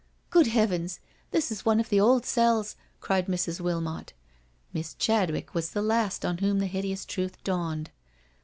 "Good 0.31 0.47
heavens 0.47 0.99
I 1.03 1.07
This 1.29 1.51
is 1.51 1.63
one 1.63 1.79
of 1.79 1.89
the 1.89 1.99
old 1.99 2.23
cells/' 2.23 2.75
cried 3.01 3.27
Mrs. 3.27 3.59
Wilmot. 3.61 4.13
Miss 4.73 4.95
Chadwick 4.95 5.53
was 5.53 5.73
the 5.73 5.83
last 5.83 6.25
on 6.25 6.39
whom 6.39 6.57
the 6.57 6.65
hideous 6.65 7.05
truth 7.05 7.37
dawned. 7.43 7.91